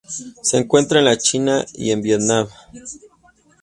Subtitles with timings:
[0.41, 2.47] Se encuentra en la China y en Vietnam.